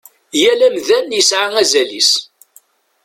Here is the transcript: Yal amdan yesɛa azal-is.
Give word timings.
Yal 0.41 0.59
amdan 0.67 1.15
yesɛa 1.17 1.47
azal-is. 1.61 2.11